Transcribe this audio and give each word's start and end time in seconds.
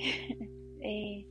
eh, 0.80 1.26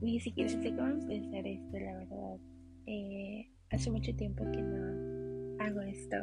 ni 0.00 0.20
siquiera 0.20 0.50
sé 0.50 0.74
cómo 0.74 0.88
empezar 0.88 1.46
esto, 1.46 1.78
la 1.78 1.96
verdad. 1.96 2.38
Eh, 2.86 3.50
hace 3.70 3.90
mucho 3.90 4.14
tiempo 4.14 4.44
que 4.50 4.62
no 4.62 5.62
hago 5.62 5.80
esto. 5.80 6.16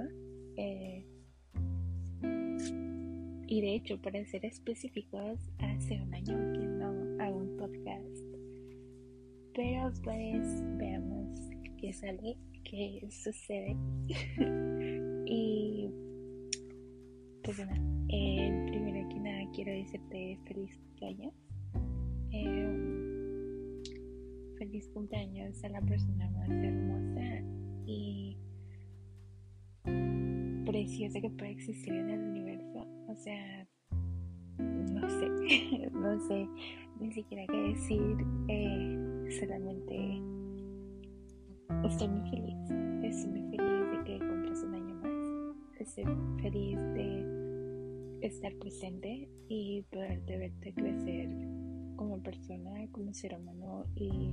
Eh, 0.57 1.05
y 3.48 3.62
de 3.62 3.76
hecho, 3.76 4.02
para 4.02 4.23
ser 4.26 4.45
específicos, 4.45 5.39
hace 5.59 6.02
un 6.02 6.13
año 6.13 6.38
que 6.54 6.66
no 6.66 7.23
hago 7.23 7.38
un 7.38 7.58
podcast. 7.58 8.22
Pero 9.53 9.91
pues 10.03 10.63
veamos 10.77 11.38
qué 11.77 11.91
sale, 11.91 12.38
qué 12.63 13.05
sucede. 13.09 13.76
y 15.26 15.90
pues 17.44 17.58
bueno, 17.58 17.91
quiero 19.54 19.72
decirte 19.72 20.40
feliz 20.46 20.78
cumpleaños. 20.78 21.34
Eh, 22.32 23.82
feliz 24.58 24.88
cumpleaños 24.90 25.64
a 25.64 25.70
la 25.70 25.82
persona 25.82 26.30
más 26.32 26.50
hermosa 26.50 27.44
y 27.86 28.38
preciosa 30.66 31.20
que 31.20 31.30
puede 31.32 31.52
existir 31.52 31.94
en 31.94 32.10
el 32.10 32.20
universo. 32.20 32.88
O 33.08 33.16
sea, 33.16 33.68
no 34.58 35.10
sé, 35.10 35.90
no 35.91 36.20
sé 36.27 36.48
ni 36.99 37.12
siquiera 37.12 37.46
qué 37.48 37.58
decir. 37.58 38.18
Eh, 38.48 39.38
solamente 39.40 40.22
estoy 41.86 42.08
muy 42.08 42.30
feliz. 42.30 42.55
Estoy 43.04 43.32
muy 43.32 43.58
feliz 43.58 43.91
de 43.91 44.04
que 44.05 44.20
cumplas 44.20 44.63
un 44.63 44.76
año 44.76 44.96
más. 44.96 45.55
Estoy 45.80 46.05
feliz 46.41 46.77
de 46.94 47.30
estar 48.21 48.53
presente 48.55 49.30
y 49.48 49.84
poder 49.91 50.21
verte 50.26 50.73
crecer 50.73 51.29
como 51.96 52.21
persona, 52.21 52.87
como 52.91 53.13
ser 53.13 53.35
humano 53.35 53.85
y 53.96 54.32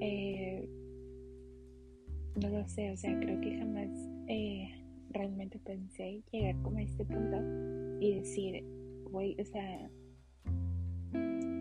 eh, 0.00 0.68
no 2.40 2.48
lo 2.48 2.66
sé, 2.66 2.90
o 2.90 2.96
sea, 2.96 3.18
creo 3.18 3.40
que 3.40 3.58
jamás 3.58 3.88
eh, 4.28 4.70
realmente 5.10 5.58
pensé 5.58 6.22
llegar 6.30 6.60
como 6.62 6.78
a 6.78 6.82
este 6.82 7.04
punto 7.04 7.36
y 8.00 8.14
decir, 8.14 8.64
voy, 9.10 9.36
o 9.40 9.44
sea, 9.44 9.90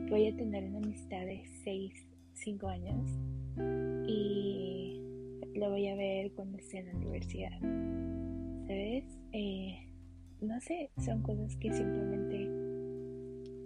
voy 0.09 0.27
a 0.27 0.35
tener 0.35 0.63
una 0.65 0.77
amistad 0.77 1.25
de 1.25 1.43
6, 1.63 1.93
5 2.33 2.67
años 2.67 3.09
y 4.07 5.01
lo 5.55 5.69
voy 5.69 5.87
a 5.87 5.95
ver 5.95 6.31
cuando 6.31 6.57
esté 6.57 6.79
en 6.79 6.87
la 6.87 6.93
universidad. 6.93 7.59
¿Sabes? 8.67 9.03
Eh, 9.33 9.88
no 10.41 10.59
sé, 10.61 10.91
son 10.97 11.21
cosas 11.21 11.55
que 11.57 11.73
simplemente 11.73 12.49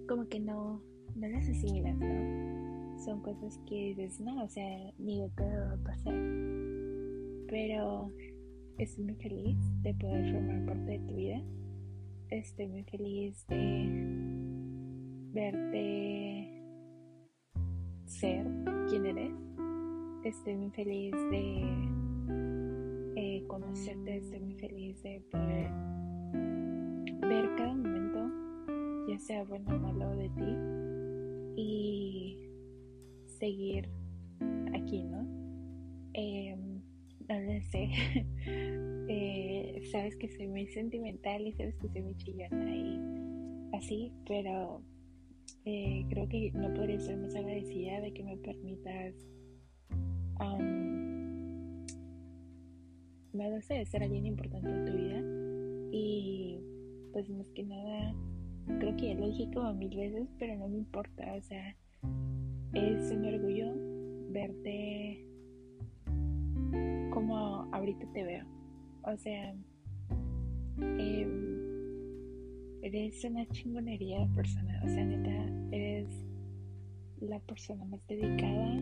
como 0.08 0.28
que 0.28 0.40
no, 0.40 0.82
no 1.16 1.28
las 1.28 1.48
asimilas, 1.48 1.96
¿no? 1.98 3.00
Son 3.04 3.22
cosas 3.22 3.60
que 3.68 3.94
dices, 3.96 4.20
no, 4.20 4.44
o 4.44 4.48
sea, 4.48 4.94
ni 4.98 5.22
de 5.22 5.30
todo 5.30 5.48
va 5.48 5.74
a 5.74 5.84
pasar. 5.84 6.14
Pero 7.48 8.10
estoy 8.78 9.04
muy 9.04 9.16
feliz 9.16 9.58
de 9.82 9.94
poder 9.96 10.32
formar 10.32 10.66
parte 10.66 10.92
de 10.92 11.00
tu 11.00 11.16
vida. 11.16 11.42
Estoy 12.30 12.68
muy 12.68 12.84
feliz 12.84 13.46
de 13.48 14.24
verte 15.34 16.64
ser 18.06 18.48
quien 18.90 19.06
eres. 19.06 19.34
Estoy 20.24 20.56
muy 20.56 20.72
feliz 20.72 21.12
de 21.32 21.64
eh, 23.16 23.44
conocerte, 23.48 24.18
estoy 24.18 24.40
muy 24.40 24.56
feliz 24.56 25.04
de 25.04 25.22
poder 25.30 25.70
ver 27.26 27.50
cada 27.56 27.74
momento, 27.74 29.08
ya 29.08 29.20
sea 29.20 29.44
bueno 29.44 29.76
o 29.76 29.80
malo 29.80 30.16
de 30.16 30.30
ti, 30.30 31.62
y 31.62 32.38
seguir 33.40 33.90
aquí, 34.74 35.04
¿no? 35.04 35.26
Eh, 36.14 36.56
no 37.28 37.40
lo 37.40 37.62
sé. 37.72 37.90
eh, 39.08 39.82
sabes 39.92 40.16
que 40.16 40.30
soy 40.30 40.48
muy 40.48 40.68
sentimental 40.68 41.46
y 41.46 41.54
sabes 41.54 41.76
que 41.76 41.90
soy 41.90 42.02
muy 42.02 42.16
chillona 42.18 42.76
y 42.76 43.00
así, 43.74 44.12
pero 44.28 44.82
eh, 45.66 46.06
creo 46.10 46.28
que 46.28 46.52
no 46.54 46.74
podría 46.74 47.00
ser 47.00 47.18
más 47.18 47.36
agradecida 47.36 48.02
de 48.02 48.14
que 48.14 48.24
me 48.24 48.38
permitas, 48.38 49.14
um, 50.40 51.86
no 53.34 53.50
lo 53.50 53.62
sé, 53.62 53.86
ser 53.86 54.04
alguien 54.04 54.26
importante 54.26 54.70
en 54.70 54.86
tu 54.86 54.94
vida 54.94 55.22
y 55.92 56.60
pues 57.14 57.30
más 57.30 57.48
que 57.52 57.64
nada, 57.64 58.14
creo 58.80 58.98
que 58.98 59.10
ya 59.10 59.16
lo 59.16 59.28
dije 59.28 59.50
como 59.54 59.74
mil 59.74 59.96
veces, 59.96 60.28
pero 60.40 60.58
no 60.58 60.68
me 60.68 60.80
importa, 60.80 61.34
o 61.34 61.42
sea, 61.42 61.76
es 62.74 63.12
un 63.12 63.26
orgullo 63.26 63.74
verte 64.32 65.26
como 67.14 67.68
ahorita 67.72 68.06
te 68.14 68.24
veo. 68.24 68.46
O 69.04 69.16
sea, 69.18 69.56
eh, 70.82 71.28
eres 72.82 73.24
una 73.24 73.46
chingonería 73.50 74.20
de 74.22 74.36
persona. 74.36 74.82
O 74.84 74.88
sea, 74.88 75.06
neta, 75.06 75.76
eres 75.76 76.08
la 77.22 77.40
persona 77.42 77.86
más 77.86 78.06
dedicada 78.08 78.76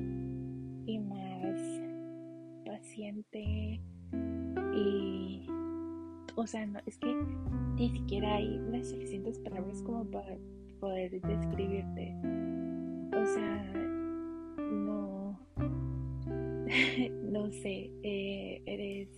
y 0.86 1.00
más 1.00 1.62
paciente 2.66 3.82
y 4.74 5.46
o 6.36 6.48
sea 6.48 6.66
no 6.66 6.80
es 6.86 6.98
que 6.98 7.14
ni 7.76 7.90
siquiera 7.90 8.36
hay 8.36 8.60
las 8.72 8.90
suficientes 8.90 9.40
palabras 9.40 9.82
como 9.84 10.06
para 10.06 10.38
poder 10.80 11.20
describirte. 11.22 12.16
O 13.14 13.26
sea 13.26 13.74
no 14.72 15.40
no 17.32 17.52
sé 17.52 17.92
eh, 18.04 18.62
eres 18.66 19.10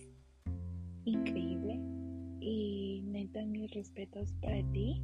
increíble 1.04 1.78
y 2.40 3.02
neta 3.06 3.44
mis 3.44 3.70
respetos 3.72 4.32
para 4.40 4.62
ti 4.72 5.02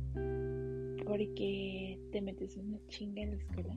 porque 1.06 1.98
te 2.12 2.20
metes 2.20 2.56
una 2.56 2.78
chinga 2.88 3.22
en 3.22 3.30
la 3.30 3.36
escuela 3.36 3.76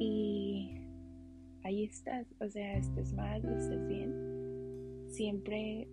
y 0.00 0.80
ahí 1.64 1.84
estás, 1.84 2.26
o 2.40 2.48
sea, 2.48 2.76
estés 2.76 3.12
mal, 3.12 3.44
estés 3.44 3.86
bien, 3.86 5.06
siempre 5.08 5.88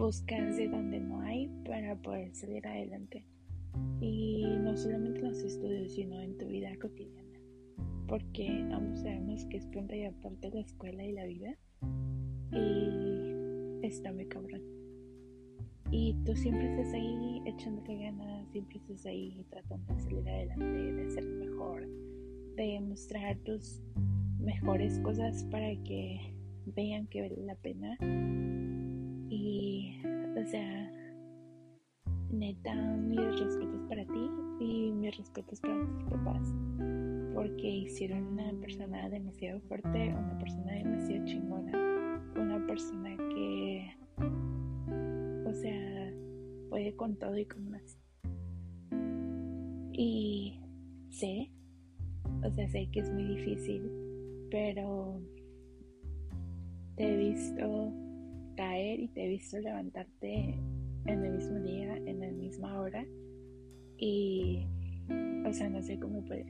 buscas 0.00 0.56
de 0.56 0.66
donde 0.66 0.98
no 0.98 1.20
hay 1.20 1.48
para 1.66 1.94
poder 1.94 2.34
salir 2.34 2.66
adelante. 2.66 3.22
Y 4.00 4.46
no 4.62 4.74
solamente 4.74 5.20
en 5.20 5.28
los 5.28 5.42
estudios 5.42 5.92
sino 5.92 6.18
en 6.22 6.38
tu 6.38 6.46
vida 6.46 6.70
cotidiana. 6.80 7.38
Porque 8.08 8.48
ambos 8.72 9.00
sabemos 9.00 9.44
que 9.44 9.58
es 9.58 9.66
punto 9.66 9.94
y 9.94 10.04
aparte 10.04 10.50
la 10.50 10.60
escuela 10.60 11.04
y 11.04 11.12
la 11.12 11.26
vida. 11.26 11.54
Y 12.50 13.86
está 13.86 14.10
muy 14.10 14.24
cabrón. 14.26 14.62
Y 15.90 16.14
tú 16.24 16.34
siempre 16.34 16.70
estás 16.70 16.94
ahí 16.94 17.42
echándole 17.44 17.98
ganas, 17.98 18.48
siempre 18.52 18.78
estás 18.78 19.04
ahí 19.04 19.44
tratando 19.50 19.94
de 19.94 20.00
salir 20.00 20.28
adelante, 20.28 20.92
de 20.92 21.10
ser 21.10 21.24
mejor, 21.24 21.86
de 22.56 22.80
mostrar 22.80 23.36
tus 23.40 23.82
mejores 24.38 24.98
cosas 25.00 25.44
para 25.50 25.70
que 25.82 26.32
vean 26.64 27.06
que 27.08 27.20
vale 27.20 27.44
la 27.44 27.54
pena. 27.56 27.98
Y, 29.30 29.96
o 30.36 30.44
sea, 30.44 30.92
neta, 32.30 32.74
mis 32.74 33.40
respetos 33.40 33.82
para 33.88 34.04
ti 34.04 34.30
y 34.60 34.92
mis 34.92 35.16
respetos 35.16 35.60
para 35.60 35.86
tus 35.86 36.04
papás, 36.04 36.52
porque 37.34 37.68
hicieron 37.68 38.26
una 38.26 38.52
persona 38.60 39.08
demasiado 39.08 39.60
fuerte, 39.62 40.12
una 40.12 40.38
persona 40.38 40.72
demasiado 40.72 41.24
chingona, 41.24 42.22
una 42.36 42.66
persona 42.66 43.16
que 43.34 43.96
o 45.50 45.54
sea, 45.54 46.12
puede 46.68 46.94
con 46.94 47.16
todo 47.16 47.36
y 47.36 47.44
con 47.44 47.70
más. 47.70 47.98
Y 49.92 50.60
sé, 51.10 51.50
o 52.44 52.50
sea, 52.50 52.68
sé 52.68 52.88
que 52.92 53.00
es 53.00 53.10
muy 53.10 53.24
difícil, 53.24 53.90
pero 54.50 55.20
te 56.96 57.12
he 57.12 57.16
visto 57.30 57.92
caer 58.54 59.00
y 59.00 59.08
te 59.08 59.24
he 59.24 59.28
visto 59.28 59.58
levantarte 59.58 60.58
en 61.06 61.24
el 61.24 61.32
mismo 61.32 61.58
día, 61.60 61.96
en 61.96 62.20
la 62.20 62.28
misma 62.28 62.80
hora. 62.80 63.04
Y, 63.98 64.66
o 65.46 65.52
sea, 65.52 65.68
no 65.68 65.82
sé 65.82 65.98
cómo 65.98 66.24
puedes. 66.24 66.46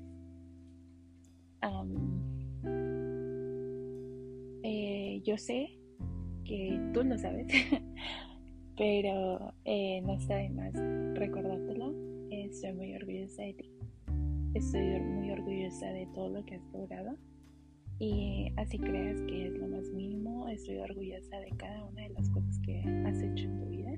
eh, 4.63 5.23
yo 5.25 5.37
sé 5.37 5.69
que 6.45 6.81
tú 6.93 7.03
lo 7.05 7.19
sabes, 7.19 7.47
pero 8.77 9.53
eh, 9.65 10.01
no 10.03 10.15
está 10.15 10.37
de 10.37 10.51
más 10.51 10.73
recordártelo. 11.15 11.95
Estoy 12.31 12.73
muy 12.73 12.95
orgullosa 12.95 13.43
de 13.43 13.55
ti. 13.55 13.73
Estoy 14.55 15.01
muy 15.01 15.31
orgullosa 15.31 15.87
de 15.93 16.07
todo 16.15 16.29
lo 16.29 16.45
que 16.45 16.57
has 16.57 16.73
logrado. 16.73 17.17
Y 17.99 18.53
así 18.57 18.79
creas 18.79 19.21
que 19.23 19.47
es 19.47 19.59
lo 19.59 19.69
estoy 20.53 20.79
orgullosa 20.79 21.39
de 21.39 21.51
cada 21.57 21.85
una 21.85 22.03
de 22.03 22.11
las 22.11 22.29
cosas 22.31 22.59
que 22.61 22.81
has 23.07 23.23
hecho 23.23 23.45
en 23.45 23.59
tu 23.59 23.67
vida. 23.67 23.93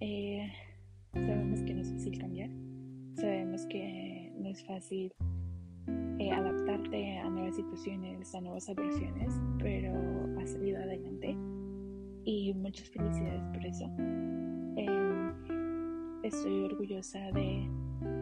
Eh, 0.00 0.52
sabemos 1.12 1.60
que 1.62 1.74
no 1.74 1.80
es 1.82 1.92
fácil 1.92 2.18
cambiar. 2.18 2.50
Sabemos 3.14 3.66
es 4.52 4.64
fácil 4.64 5.12
eh, 6.18 6.30
adaptarte 6.30 7.18
a 7.18 7.30
nuevas 7.30 7.56
situaciones, 7.56 8.34
a 8.34 8.40
nuevas 8.42 8.68
adversiones, 8.68 9.32
pero 9.58 9.94
has 10.38 10.50
salido 10.50 10.78
adelante 10.78 11.34
y 12.24 12.52
muchas 12.54 12.90
felicidades 12.90 13.42
por 13.54 13.64
eso. 13.64 13.84
Em, 14.76 15.32
estoy 16.22 16.64
orgullosa 16.64 17.18
de 17.32 17.66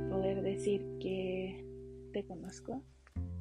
poder 0.08 0.42
decir 0.42 0.86
que 1.00 1.64
te 2.12 2.24
conozco. 2.24 2.82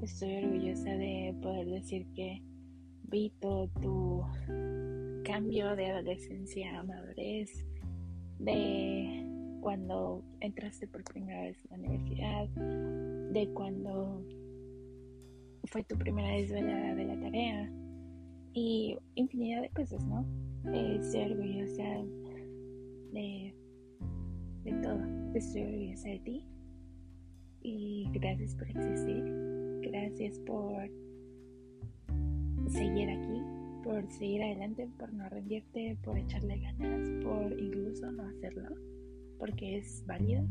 Estoy 0.01 0.43
orgullosa 0.43 0.89
de 0.89 1.35
poder 1.41 1.67
decir 1.67 2.07
que 2.15 2.41
todo 3.39 3.67
tu 3.81 4.23
cambio 5.23 5.75
de 5.75 5.87
adolescencia 5.87 6.79
a 6.79 6.83
madurez, 6.83 7.65
de 8.39 9.25
cuando 9.61 10.23
entraste 10.39 10.87
por 10.87 11.03
primera 11.03 11.41
vez 11.41 11.57
a 11.65 11.77
la 11.77 11.83
universidad, 11.83 12.47
de 13.33 13.49
cuando 13.53 14.23
fue 15.65 15.83
tu 15.83 15.97
primera 15.97 16.29
desvelada 16.35 16.95
de 16.95 17.05
la 17.05 17.19
tarea 17.19 17.71
y 18.53 18.97
infinidad 19.15 19.61
de 19.61 19.69
cosas, 19.69 20.03
¿no? 20.05 20.25
estoy 20.71 21.31
orgullosa 21.31 21.83
de, 23.11 23.55
de 24.63 24.73
todo, 24.81 24.99
estoy 25.35 25.63
orgullosa 25.63 26.09
de 26.09 26.19
ti 26.19 26.47
y 27.61 28.07
gracias 28.13 28.55
por 28.55 28.69
existir, 28.69 29.23
gracias 29.81 30.39
por 30.39 30.89
seguir 32.79 33.09
aquí, 33.09 33.43
por 33.83 34.09
seguir 34.09 34.41
adelante, 34.41 34.87
por 34.97 35.11
no 35.11 35.27
rendirte, 35.27 35.97
por 36.01 36.17
echarle 36.17 36.59
ganas, 36.59 37.09
por 37.25 37.51
incluso 37.59 38.09
no 38.09 38.23
hacerlo, 38.23 38.69
porque 39.37 39.79
es 39.79 40.01
válido. 40.07 40.45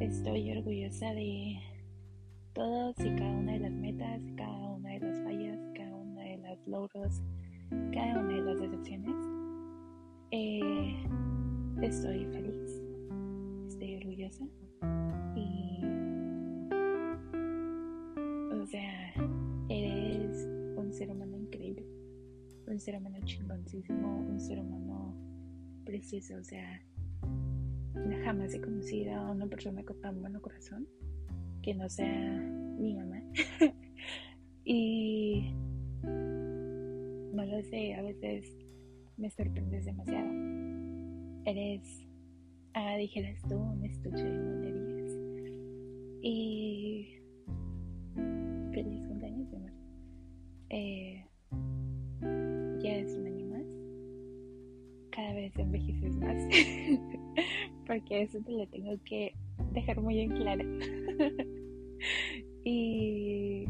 Estoy 0.00 0.50
orgullosa 0.50 1.14
de 1.14 1.60
todas 2.54 2.98
y 2.98 3.14
cada 3.14 3.30
una 3.30 3.52
de 3.52 3.60
las 3.60 3.72
metas, 3.72 4.20
cada 4.36 4.70
una 4.70 4.90
de 4.90 4.98
las 4.98 5.22
fallas, 5.22 5.60
cada 5.76 5.94
una 5.94 6.22
de 6.22 6.38
los 6.38 6.66
logros, 6.66 7.22
cada 7.92 8.18
una 8.18 8.34
de 8.34 8.42
las 8.42 8.60
decepciones. 8.60 9.14
Eh, 10.32 11.06
estoy 11.82 12.24
feliz, 12.32 12.82
estoy 13.68 13.94
orgullosa 13.98 14.44
y, 15.36 15.84
o 18.60 18.66
sea, 18.66 19.14
eres 19.68 20.48
un 20.76 20.92
ser 20.92 21.10
humano 21.12 21.33
un 22.74 22.80
ser 22.80 22.96
humano 22.96 23.18
chingoncísimo, 23.24 24.18
un 24.18 24.40
ser 24.40 24.58
humano 24.58 25.14
precioso, 25.84 26.34
o 26.36 26.42
sea, 26.42 26.82
jamás 28.24 28.52
he 28.52 28.60
conocido 28.60 29.14
a 29.14 29.30
una 29.30 29.46
persona 29.46 29.84
con 29.84 30.00
tan 30.00 30.20
buen 30.20 30.40
corazón 30.40 30.88
que 31.62 31.72
no 31.72 31.88
sea 31.88 32.40
mi 32.76 32.94
mamá. 32.94 33.22
y 34.64 35.52
no 36.02 37.44
lo 37.44 37.62
sé, 37.62 37.94
a 37.94 38.02
veces 38.02 38.52
me 39.18 39.30
sorprendes 39.30 39.84
demasiado. 39.84 40.28
Eres, 41.44 42.04
ah, 42.72 42.96
dijeras 42.96 43.40
tú, 43.48 43.54
un 43.54 43.84
estuche 43.84 44.24
de 44.24 44.40
monerías. 44.40 45.12
Y 46.22 47.20
feliz 48.72 49.06
cumpleaños, 49.06 49.48
mi 49.48 49.56
amor. 49.58 49.72
Eh, 50.70 51.03
Porque 57.94 58.22
eso 58.22 58.40
te 58.40 58.50
lo 58.50 58.66
tengo 58.66 58.90
que 59.04 59.32
dejar 59.72 60.00
muy 60.00 60.18
en 60.18 60.30
claro. 60.30 60.64
y 62.64 63.66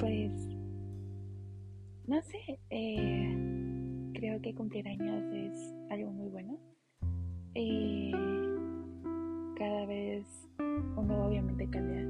pues, 0.00 0.32
no 2.06 2.22
sé, 2.22 2.58
eh, 2.70 4.10
creo 4.14 4.40
que 4.40 4.54
cumplir 4.54 4.88
años 4.88 5.22
es 5.34 5.74
algo 5.90 6.10
muy 6.12 6.30
bueno. 6.30 6.58
Y 7.54 8.10
cada 9.58 9.84
vez 9.84 10.24
uno 10.96 11.26
obviamente 11.26 11.68
cambia. 11.68 12.02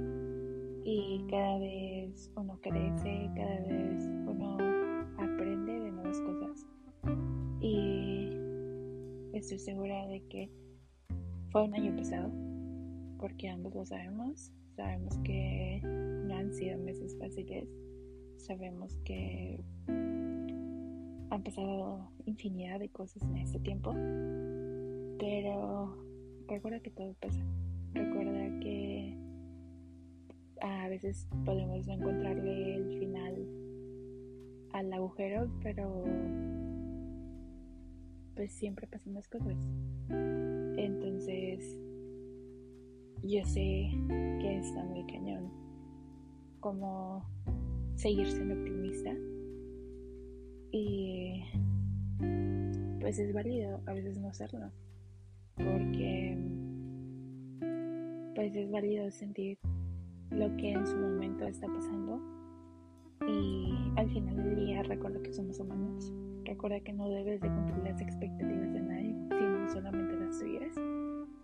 Y 0.85 1.25
cada 1.29 1.59
vez 1.59 2.31
uno 2.37 2.57
crece, 2.63 3.29
cada 3.35 3.61
vez 3.63 4.05
uno 4.29 4.59
aprende 5.19 5.73
de 5.73 5.91
nuevas 5.91 6.21
cosas. 6.21 6.65
Y 7.61 8.31
estoy 9.33 9.59
segura 9.59 10.07
de 10.07 10.21
que 10.29 10.49
fue 11.51 11.65
un 11.65 11.75
año 11.75 11.95
pesado 11.97 12.31
porque 13.19 13.49
ambos 13.49 13.75
lo 13.75 13.85
sabemos. 13.85 14.53
Sabemos 14.77 15.19
que 15.25 15.81
no 15.83 16.35
han 16.35 16.55
sido 16.55 16.79
meses 16.79 17.17
fáciles. 17.19 17.69
Sabemos 18.39 18.97
que 19.05 19.63
han 19.89 21.43
pasado 21.45 22.11
infinidad 22.25 22.79
de 22.79 22.89
cosas 22.89 23.23
en 23.23 23.37
este 23.37 23.59
tiempo. 23.59 23.93
Pero 25.19 25.97
recuerda 26.49 26.81
que 26.81 26.91
todo 26.91 27.15
pasa. 27.15 27.45
Recuerda 27.93 28.61
que 28.61 29.19
a 30.63 30.89
veces 30.89 31.29
podemos 31.45 31.87
encontrarle 31.89 32.77
el 32.77 32.99
final 32.99 33.47
al 34.73 34.93
agujero, 34.93 35.51
pero 35.63 36.05
pues 38.35 38.53
siempre 38.53 38.87
pasan 38.87 39.15
las 39.15 39.29
cosas. 39.29 39.57
Entonces, 40.85 41.79
yo 43.23 43.45
sé 43.45 43.91
que 44.41 44.59
está 44.59 44.83
muy 44.85 45.05
cañón 45.07 45.51
como 46.61 47.23
seguir 47.97 48.27
siendo 48.27 48.55
optimista. 48.55 49.15
Y 50.73 51.43
pues 53.01 53.19
es 53.19 53.33
válido 53.33 53.81
a 53.87 53.93
veces 53.93 54.19
no 54.19 54.29
hacerlo 54.29 54.71
porque 55.57 56.39
pues 58.35 58.55
es 58.55 58.71
válido 58.71 59.11
sentir 59.11 59.59
lo 60.31 60.57
que 60.57 60.73
en 60.73 60.87
su 60.87 60.97
momento 60.97 61.45
está 61.45 61.67
pasando 61.67 61.80
y 63.27 63.75
al 63.97 64.11
final 64.11 64.37
del 64.37 64.57
día 64.57 64.83
recuerda 64.83 65.23
que 65.23 65.33
somos 65.33 65.59
humanos. 65.59 66.13
Recuerda 66.45 66.81
que 66.81 66.93
no 66.93 67.09
debes 67.09 67.41
de 67.41 67.49
cumplir 67.49 67.79
las 67.85 68.01
expectativas 68.01 68.73
de 68.73 68.81
nadie 68.81 69.15
sino 69.39 69.69
solamente 69.69 70.17
las 70.17 70.39
tuyas. 70.39 70.75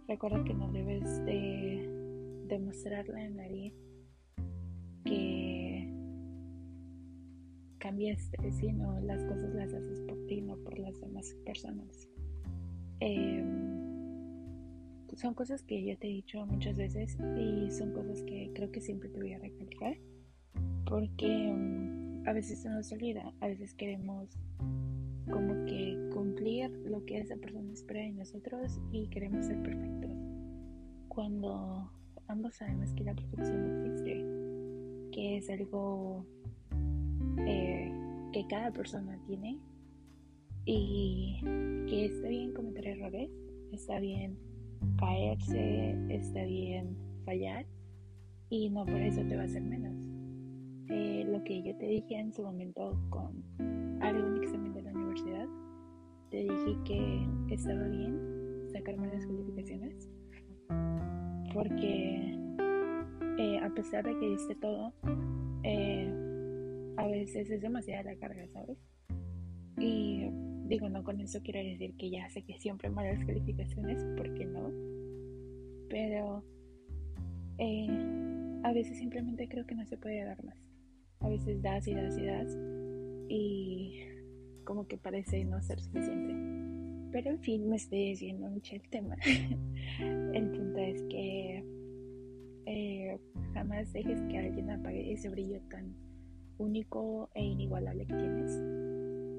Recuerda 0.08 0.44
que 0.44 0.54
no 0.54 0.70
debes 0.72 1.24
de 1.24 1.88
demostrarle 2.48 3.22
a 3.22 3.30
nadie 3.30 3.74
que 5.04 5.92
cambiaste, 7.78 8.52
sino 8.52 8.98
las 9.00 9.22
cosas 9.24 9.54
las 9.54 9.72
haces 9.72 10.00
por 10.02 10.26
ti, 10.26 10.40
no 10.40 10.56
por 10.56 10.78
las 10.78 11.00
demás 11.00 11.34
personas. 11.44 12.08
Em, 13.00 13.76
son 15.16 15.34
cosas 15.34 15.62
que 15.62 15.82
ya 15.82 15.96
te 15.96 16.08
he 16.08 16.10
dicho 16.10 16.44
muchas 16.46 16.76
veces 16.76 17.16
y 17.38 17.70
son 17.70 17.92
cosas 17.92 18.22
que 18.22 18.50
creo 18.54 18.70
que 18.70 18.80
siempre 18.80 19.08
te 19.08 19.20
voy 19.20 19.32
a 19.32 19.38
recalcar 19.38 19.96
porque 21.06 21.52
mm, 21.52 22.28
a 22.28 22.32
veces 22.32 22.58
se 22.58 22.68
nos 22.68 22.90
olvida, 22.92 23.32
a 23.40 23.46
veces 23.46 23.74
queremos 23.74 24.28
como 25.30 25.64
que 25.66 26.10
cumplir 26.12 26.70
lo 26.84 27.04
que 27.04 27.18
esa 27.18 27.36
persona 27.36 27.72
espera 27.72 28.00
de 28.00 28.12
nosotros 28.12 28.80
y 28.92 29.08
queremos 29.08 29.46
ser 29.46 29.62
perfectos. 29.62 30.10
Cuando 31.08 31.90
ambos 32.28 32.54
sabemos 32.54 32.92
que 32.94 33.04
la 33.04 33.14
perfección 33.14 33.62
no 33.62 33.84
existe, 33.84 34.24
que 35.12 35.36
es 35.38 35.50
algo 35.50 36.24
eh, 37.46 37.92
que 38.32 38.46
cada 38.48 38.72
persona 38.72 39.18
tiene 39.26 39.58
y 40.64 41.38
que 41.88 42.06
está 42.06 42.28
bien 42.28 42.52
cometer 42.52 42.86
errores, 42.86 43.30
está 43.72 44.00
bien 44.00 44.36
caerse, 44.98 45.96
está 46.08 46.44
bien 46.44 46.96
fallar 47.24 47.64
y 48.50 48.70
no 48.70 48.84
por 48.84 49.00
eso 49.00 49.22
te 49.22 49.36
va 49.36 49.42
a 49.42 49.46
hacer 49.46 49.62
menos. 49.62 50.05
Lo 50.88 51.42
que 51.44 51.62
yo 51.62 51.76
te 51.76 51.86
dije 51.86 52.16
en 52.16 52.32
su 52.32 52.42
momento 52.42 52.98
con 53.10 53.44
algo 54.00 54.26
un 54.26 54.42
examen 54.42 54.72
de 54.72 54.82
la 54.82 54.92
universidad, 54.92 55.46
te 56.30 56.38
dije 56.38 56.76
que 56.84 57.54
estaba 57.54 57.86
bien 57.88 58.68
sacarme 58.72 59.08
las 59.08 59.26
calificaciones 59.26 60.10
porque 61.56 62.38
eh, 63.38 63.58
a 63.62 63.70
pesar 63.70 64.04
de 64.04 64.18
que 64.18 64.28
diste 64.28 64.54
todo, 64.56 64.92
eh, 65.62 66.12
a 66.98 67.06
veces 67.06 67.50
es 67.50 67.62
demasiada 67.62 68.02
la 68.02 68.16
carga, 68.16 68.46
¿sabes? 68.48 68.76
Y 69.78 70.28
digo, 70.66 70.90
no 70.90 71.02
con 71.02 71.18
eso 71.20 71.40
quiero 71.42 71.60
decir 71.60 71.96
que 71.96 72.10
ya 72.10 72.28
sé 72.28 72.42
que 72.42 72.58
siempre 72.58 72.90
malas 72.90 73.24
calificaciones, 73.24 74.04
porque 74.18 74.44
no. 74.44 74.70
Pero 75.88 76.44
eh, 77.56 78.60
a 78.62 78.72
veces 78.74 78.98
simplemente 78.98 79.48
creo 79.48 79.66
que 79.66 79.74
no 79.74 79.86
se 79.86 79.96
puede 79.96 80.24
dar 80.26 80.44
más. 80.44 80.58
A 81.20 81.28
veces 81.28 81.60
das 81.62 81.86
y 81.88 81.94
das 81.94 82.18
y 82.18 82.26
das 82.26 82.56
y 83.28 84.00
como 84.64 84.86
que 84.86 84.98
parece 84.98 85.44
no 85.44 85.60
ser 85.62 85.80
suficiente. 85.80 86.34
Pero 87.12 87.30
en 87.30 87.40
fin, 87.40 87.68
me 87.68 87.76
estoy 87.76 88.10
diciendo 88.10 88.48
mucho 88.48 88.74
el 88.74 88.82
tema. 88.90 89.16
el 89.98 90.50
punto 90.50 90.78
es 90.78 91.02
que 91.04 91.64
eh, 92.66 93.18
jamás 93.54 93.92
dejes 93.92 94.20
que 94.22 94.38
alguien 94.38 94.70
apague 94.70 95.12
ese 95.12 95.28
brillo 95.30 95.60
tan 95.70 95.94
único 96.58 97.30
e 97.34 97.44
inigualable 97.44 98.06
que 98.06 98.14
tienes. 98.14 98.52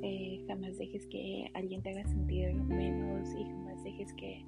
Eh, 0.04 0.44
jamás 0.48 0.78
dejes 0.78 1.06
que 1.08 1.50
alguien 1.54 1.82
te 1.82 1.90
haga 1.90 2.08
sentir 2.08 2.54
menos 2.54 3.30
y 3.36 3.44
jamás 3.44 3.84
dejes 3.84 4.14
que 4.14 4.46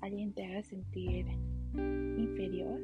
alguien 0.00 0.32
te 0.32 0.44
haga 0.44 0.62
sentir 0.62 1.26
inferior 2.18 2.80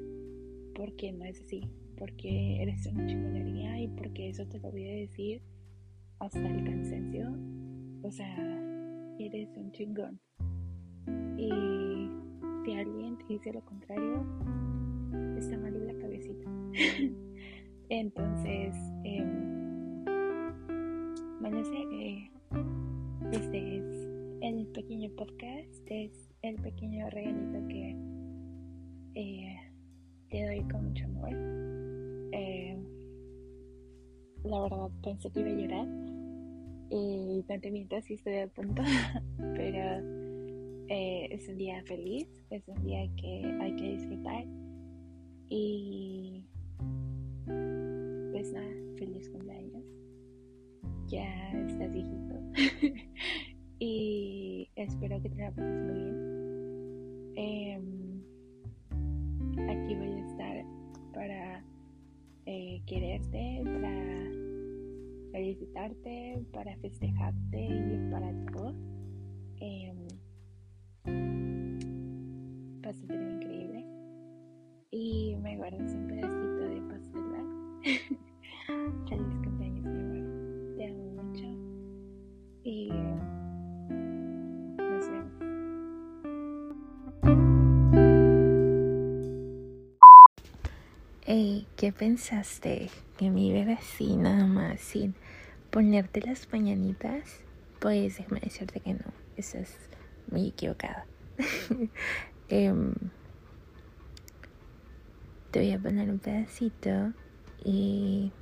porque 0.74 1.12
no 1.12 1.24
es 1.24 1.40
así, 1.40 1.62
porque 1.96 2.62
eres 2.62 2.86
una 2.86 3.06
chingonería 3.06 3.80
y 3.80 3.88
porque 3.88 4.28
eso 4.28 4.46
te 4.46 4.58
lo 4.60 4.70
voy 4.70 4.88
a 4.88 4.92
decir 4.92 5.42
hasta 6.18 6.46
el 6.46 6.64
cansancio. 6.64 7.34
O 8.02 8.10
sea, 8.10 8.36
eres 9.18 9.48
un 9.56 9.72
chingón. 9.72 10.20
Y 11.36 11.50
si 12.64 12.74
alguien 12.74 13.18
te 13.18 13.24
dice 13.28 13.52
lo 13.52 13.64
contrario, 13.64 14.24
está 15.38 15.58
mal 15.58 15.74
en 15.74 15.86
la 15.86 15.94
cabecita. 15.94 16.50
Entonces, 17.88 18.74
eh, 19.04 19.52
sé 21.64 22.30
este 23.32 23.76
es 23.76 24.08
el 24.40 24.66
pequeño 24.68 25.10
podcast, 25.16 25.86
es 25.86 26.30
el 26.42 26.56
pequeño 26.56 27.08
regalito 27.10 27.68
que 27.68 27.96
eh, 29.14 29.71
te 30.32 30.46
doy 30.46 30.62
con 30.62 30.88
mucho 30.88 31.04
amor. 31.04 31.30
Eh, 32.32 32.76
la 34.44 34.62
verdad 34.62 34.90
pensé 35.04 35.30
que 35.30 35.40
iba 35.40 35.50
a 35.50 35.52
llorar. 35.52 35.86
Y 36.90 37.44
no 37.48 37.60
te 37.60 37.70
mientas 37.70 38.04
si 38.06 38.14
estoy 38.14 38.38
a 38.38 38.48
punto. 38.48 38.82
Pero 39.36 40.86
eh, 40.88 41.28
es 41.30 41.48
un 41.48 41.58
día 41.58 41.82
feliz, 41.84 42.28
es 42.50 42.66
un 42.66 42.82
día 42.82 43.06
que 43.16 43.58
hay 43.60 43.76
que 43.76 43.96
disfrutar. 43.96 44.44
Y 45.50 46.46
pues 48.32 48.52
nada, 48.52 48.72
feliz 48.96 49.28
cumpleaños. 49.28 49.84
Ya 51.08 51.52
estás 51.68 51.92
viejito. 51.92 52.40
y 53.78 54.70
espero 54.76 55.20
que 55.20 55.28
te 55.28 55.36
la 55.36 55.50
pases 55.50 55.82
muy 55.82 56.00
bien. 56.00 56.32
Aquí 59.68 59.94
voy 59.94 60.12
a 60.12 60.26
estar 60.26 60.64
para 61.12 61.64
eh, 62.46 62.82
quererte, 62.86 63.62
para 63.64 65.32
felicitarte, 65.32 66.44
para 66.52 66.76
festejarte 66.78 67.60
y 67.60 68.10
para 68.10 68.32
todo. 68.52 68.74
Eh, 69.60 69.94
pastel 72.82 73.34
increíble. 73.34 73.86
Y 74.90 75.36
me 75.36 75.56
guardas 75.56 75.94
un 75.94 76.06
pedacito 76.06 76.64
de 76.68 76.82
pastel. 76.82 78.18
¿qué 91.24 91.94
pensaste? 91.96 92.90
¿Que 93.16 93.30
me 93.30 93.42
iba 93.42 93.74
así 93.74 94.16
nada 94.16 94.46
más 94.46 94.80
sin 94.80 95.14
ponerte 95.70 96.20
las 96.20 96.52
mañanitas? 96.52 97.44
Pues 97.78 98.18
déjame 98.18 98.40
decirte 98.40 98.80
que 98.80 98.94
no, 98.94 99.04
estás 99.36 99.76
muy 100.30 100.48
equivocada. 100.48 101.06
um, 102.50 102.94
te 105.50 105.60
voy 105.60 105.72
a 105.72 105.78
poner 105.78 106.10
un 106.10 106.18
pedacito 106.18 107.12
y 107.64 108.32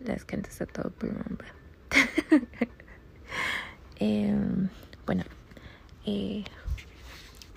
las 0.00 0.24
cantas 0.24 0.60
a 0.60 0.66
todo 0.66 0.90
pulmón. 0.90 1.38
eh, 4.00 4.34
bueno, 5.06 5.24
eh, 6.06 6.44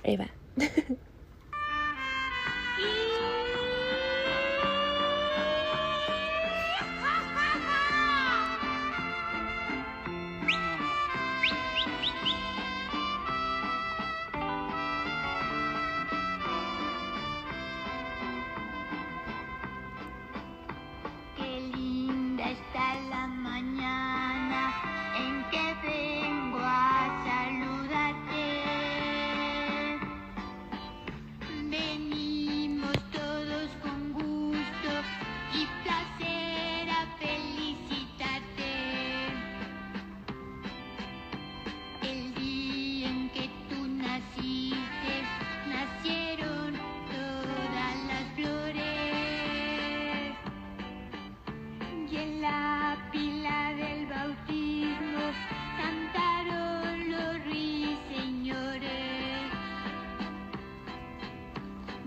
ahí 0.04 0.18
va. 0.18 0.30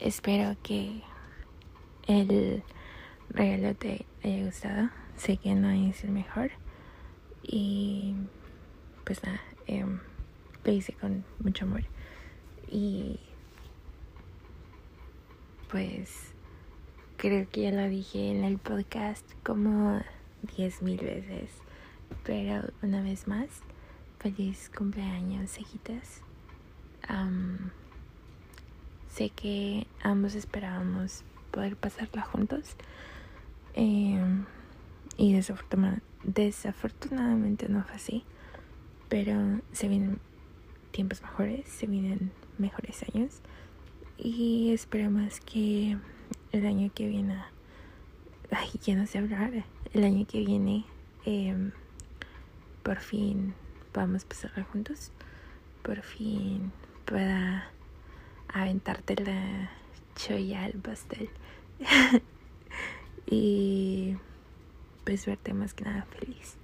espero 0.00 0.56
que 0.62 1.02
el 2.06 2.62
regalo 3.28 3.74
te 3.74 4.06
haya 4.24 4.44
gustado. 4.44 4.90
Sé 5.16 5.36
que 5.36 5.54
no 5.54 5.70
es 5.70 6.02
el 6.04 6.10
mejor. 6.10 6.50
Y 7.42 8.14
pues 9.04 9.22
nada, 9.22 9.40
eh, 9.66 9.84
lo 10.64 10.72
hice 10.72 10.92
con 10.94 11.24
mucho 11.38 11.64
amor. 11.64 11.84
Y 12.70 13.18
pues 15.70 16.32
creo 17.16 17.48
que 17.50 17.62
ya 17.62 17.72
lo 17.72 17.88
dije 17.88 18.30
en 18.30 18.44
el 18.44 18.58
podcast 18.58 19.24
como 19.44 20.00
diez 20.56 20.82
mil 20.82 20.98
veces. 20.98 21.50
Pero 22.24 22.72
una 22.82 23.02
vez 23.02 23.28
más, 23.28 23.48
feliz 24.18 24.70
cumpleaños, 24.74 25.52
cejitas. 25.52 26.22
Sé 29.10 29.30
que 29.30 29.86
ambos 30.02 30.34
esperábamos 30.34 31.24
poder 31.50 31.76
pasarla 31.76 32.22
juntos. 32.22 32.76
Em, 33.74 34.44
y 35.16 35.34
desafortunadamente 35.34 37.68
no 37.68 37.82
fue 37.84 37.94
así. 37.94 38.24
Pero 39.08 39.60
se 39.72 39.88
vienen 39.88 40.18
tiempos 40.92 41.22
mejores, 41.22 41.66
se 41.68 41.86
vienen 41.86 42.32
mejores 42.58 43.04
años. 43.12 43.40
Y 44.16 44.72
esperemos 44.72 45.40
que 45.40 45.98
el 46.52 46.66
año 46.66 46.90
que 46.94 47.08
viene. 47.08 47.42
Ay, 48.50 48.70
ya 48.82 48.94
no 48.94 49.06
sé 49.06 49.18
hablar. 49.18 49.64
El 49.92 50.04
año 50.04 50.26
que 50.26 50.40
viene. 50.40 50.84
Eh, 51.26 51.70
por 52.82 52.98
fin 52.98 53.54
podamos 53.92 54.24
pasarla 54.24 54.64
juntos, 54.64 55.12
por 55.82 56.00
fin 56.02 56.72
pueda 57.04 57.70
aventarte 58.52 59.16
la 59.24 59.70
choya 60.14 60.64
al 60.64 60.72
pastel 60.72 61.30
y 63.26 64.16
pues 65.04 65.26
verte 65.26 65.54
más 65.54 65.74
que 65.74 65.84
nada 65.84 66.04
feliz. 66.04 66.56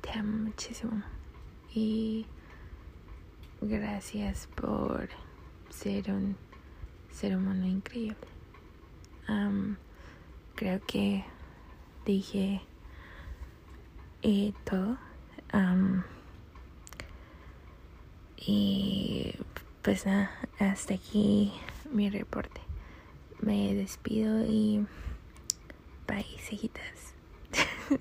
te 0.00 0.18
amo 0.18 0.38
muchísimo 0.38 1.02
y 1.74 2.26
gracias 3.60 4.48
por 4.54 5.08
ser 5.70 6.10
un 6.10 6.36
ser 7.10 7.36
humano 7.36 7.66
increíble. 7.66 8.16
creo 10.54 10.80
que 10.86 11.24
dije 12.04 12.62
eh, 14.22 14.52
todo. 14.64 14.98
Y 18.48 19.34
pues 19.82 20.06
nada, 20.06 20.30
hasta 20.58 20.94
aquí 20.94 21.52
mi 21.92 22.08
reporte. 22.08 22.62
Me 23.42 23.74
despido 23.74 24.46
y 24.46 24.86
bye, 26.06 26.24
cejitas. 26.38 27.14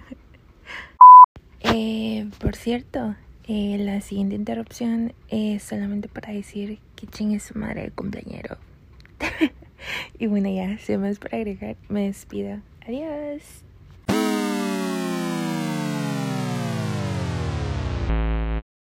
eh, 1.59 2.29
por 2.39 2.55
cierto, 2.55 3.15
eh, 3.45 3.77
la 3.77 3.99
siguiente 3.99 4.35
interrupción 4.35 5.13
es 5.27 5.63
solamente 5.63 6.07
para 6.07 6.31
decir 6.31 6.79
que 6.95 7.07
chingue 7.07 7.41
su 7.41 7.59
madre 7.59 7.83
el 7.83 7.91
cumpleañero. 7.91 8.57
y 10.17 10.27
bueno, 10.27 10.49
ya, 10.49 10.77
sin 10.77 11.01
más 11.01 11.19
para 11.19 11.39
agregar, 11.39 11.75
me 11.89 12.05
despido. 12.05 12.61
Adiós. 12.87 13.66